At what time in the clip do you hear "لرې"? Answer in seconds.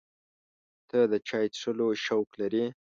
2.41-2.65